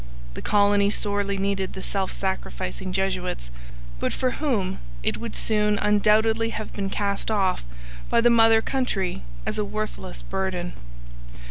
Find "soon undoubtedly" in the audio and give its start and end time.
5.35-6.49